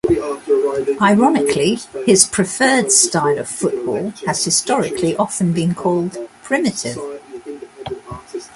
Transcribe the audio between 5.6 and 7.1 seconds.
called primitive.